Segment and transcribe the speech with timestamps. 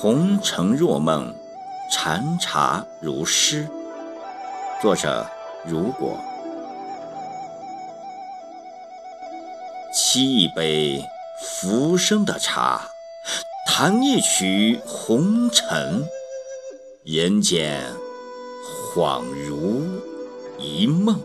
[0.00, 1.34] 红尘若梦，
[1.90, 3.66] 禅茶如诗。
[4.80, 5.28] 作者：
[5.66, 6.16] 如果。
[9.92, 11.04] 沏一杯
[11.42, 12.88] 浮生的茶，
[13.66, 16.06] 弹一曲红尘，
[17.02, 17.82] 人间
[18.94, 19.82] 恍如
[20.58, 21.20] 一梦。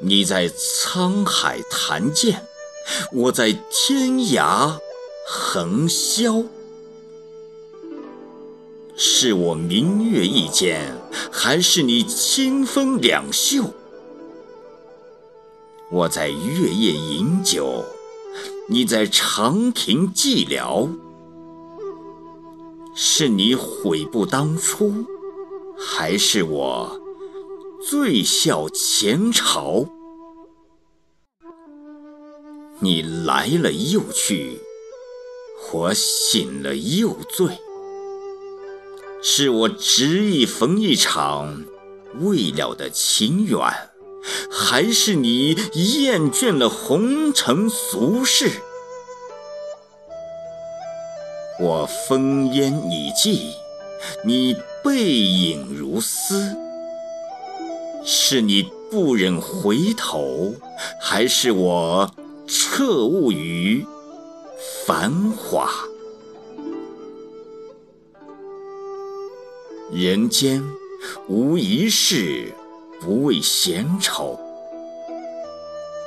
[0.00, 2.42] 你在沧海弹剑，
[3.12, 4.78] 我在天涯
[5.26, 6.46] 横箫。
[8.96, 10.96] 是我明月一剑，
[11.32, 13.74] 还是你清风两袖？
[15.90, 17.84] 我在月夜饮酒，
[18.68, 20.88] 你在长亭寂寥。
[22.94, 25.04] 是你悔不当初，
[25.76, 27.00] 还是我？
[27.82, 29.86] 醉笑前朝，
[32.80, 34.60] 你来了又去，
[35.72, 37.58] 我醒了又醉。
[39.22, 41.64] 是我执意逢一场
[42.20, 43.58] 未了的情缘，
[44.50, 48.50] 还是你厌倦了红尘俗世？
[51.60, 53.54] 我烽烟已寂，
[54.24, 56.56] 你背影如丝。
[58.04, 60.54] 是你不忍回头，
[61.00, 62.10] 还是我
[62.76, 63.86] 彻悟于
[64.84, 65.70] 繁华？
[69.92, 70.60] 人间
[71.28, 72.52] 无一事
[73.00, 74.36] 不为闲愁，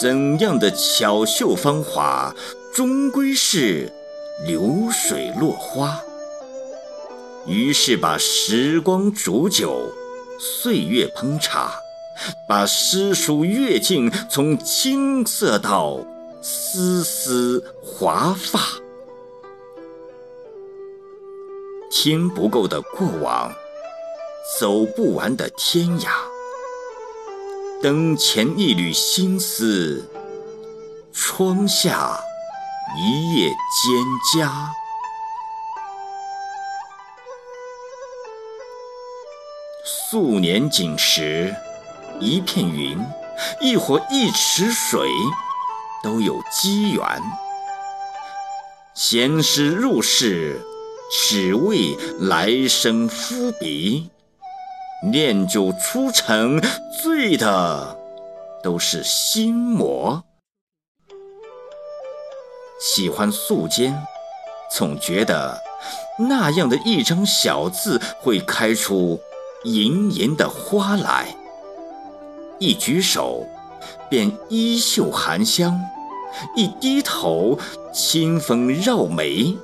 [0.00, 2.34] 怎样的巧秀芳华，
[2.74, 3.92] 终归是
[4.44, 6.02] 流水落花。
[7.46, 9.92] 于是把时光煮酒。
[10.40, 11.80] 岁月烹茶，
[12.48, 16.00] 把诗书阅尽，从青涩到
[16.40, 18.60] 丝丝华发。
[21.90, 23.52] 听不够的过往，
[24.58, 26.08] 走不完的天涯。
[27.82, 30.04] 灯前一缕心思，
[31.12, 32.20] 窗下
[32.96, 34.50] 一叶蒹葭。
[39.84, 41.54] 素年锦时，
[42.20, 42.98] 一片云，
[43.60, 45.08] 亦或一池水，
[46.02, 47.04] 都有机缘。
[48.94, 50.60] 闲时入世，
[51.10, 54.10] 只为来生夫笔；
[55.10, 56.60] 念酒出尘，
[57.02, 57.96] 醉的
[58.62, 60.24] 都是心魔。
[62.80, 63.94] 喜欢素笺，
[64.72, 65.60] 总觉得
[66.18, 69.20] 那样的一张小字，会开出。
[69.64, 71.34] 盈盈的花来，
[72.60, 73.44] 一举手
[74.08, 75.80] 便衣袖含香，
[76.54, 77.58] 一低头
[77.92, 79.56] 清风绕眉。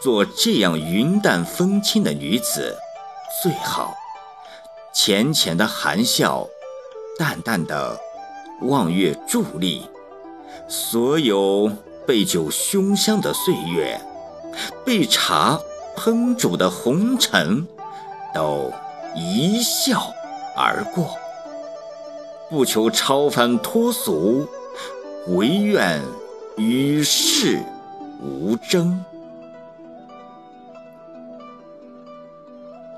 [0.00, 2.76] 做这样云淡风轻的女子
[3.42, 3.94] 最好，
[4.92, 6.46] 浅浅的含笑，
[7.18, 7.98] 淡淡的
[8.62, 9.88] 望月伫立，
[10.68, 11.70] 所有
[12.06, 14.00] 被酒熏香的岁月，
[14.84, 15.60] 被茶。
[15.96, 17.68] 烹煮的红尘，
[18.34, 18.72] 都
[19.14, 20.12] 一笑
[20.56, 21.16] 而过。
[22.54, 24.46] 不求超凡脱俗，
[25.26, 26.00] 唯愿
[26.56, 27.58] 与世
[28.22, 29.04] 无争。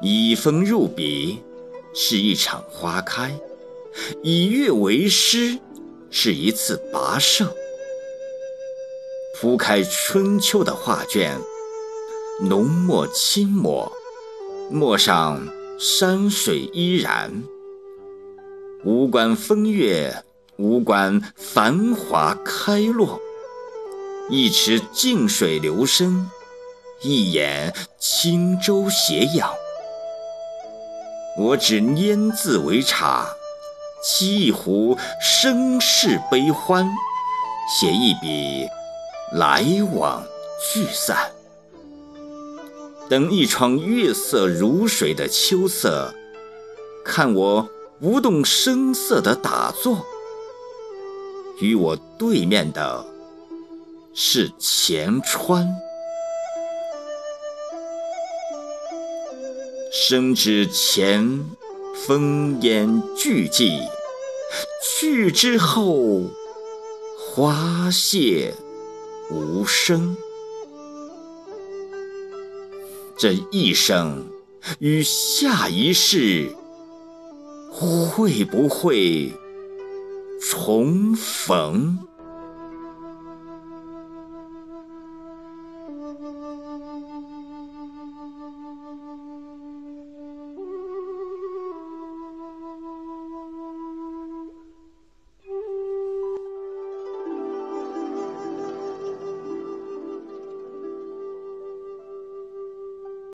[0.02, 1.42] 以风入笔，
[1.94, 3.30] 是一场花开；
[4.22, 5.58] 以月为诗，
[6.10, 7.50] 是一次跋涉。
[9.40, 11.34] 铺开春秋的画卷。
[12.42, 13.90] 浓墨轻抹，
[14.70, 17.42] 墨上山水依然。
[18.84, 20.22] 无关风月，
[20.56, 23.20] 无关繁华开落。
[24.30, 26.30] 一池静水流深，
[27.02, 29.50] 一眼轻舟斜阳。
[31.38, 33.26] 我只拈字为茶，
[34.04, 36.88] 沏一壶生世悲欢，
[37.68, 38.66] 写一笔
[39.32, 40.24] 来往
[40.72, 41.32] 聚散。
[43.08, 46.12] 等一窗月色如水的秋色，
[47.04, 47.68] 看我
[48.00, 50.06] 不动声色的打坐。
[51.60, 53.06] 与我对面的
[54.12, 55.66] 是前川，
[59.90, 61.44] 生之前
[62.06, 63.88] 烽烟俱寂，
[64.82, 66.24] 去之后
[67.18, 68.54] 花谢
[69.30, 70.14] 无声。
[73.16, 74.26] 这一生
[74.78, 76.54] 与下一世，
[77.78, 79.30] 会不会
[80.40, 81.98] 重逢。